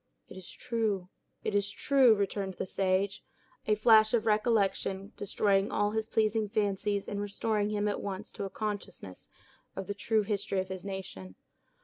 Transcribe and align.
"It 0.29 0.35
is 0.35 0.49
true—it 0.49 1.53
is 1.53 1.69
true," 1.69 2.15
returned 2.15 2.55
the 2.55 2.65
sage, 2.65 3.23
a 3.67 3.75
flash 3.75 4.15
of 4.15 4.25
recollection 4.25 5.13
destroying 5.15 5.71
all 5.71 5.91
his 5.91 6.09
pleasing 6.09 6.47
fancies, 6.47 7.07
and 7.07 7.21
restoring 7.21 7.69
him 7.69 7.87
at 7.87 8.01
once 8.01 8.31
to 8.31 8.45
a 8.45 8.49
consciousness 8.49 9.29
of 9.75 9.85
the 9.85 9.93
true 9.93 10.23
history 10.23 10.59
of 10.59 10.69
his 10.69 10.83
nation. 10.83 11.35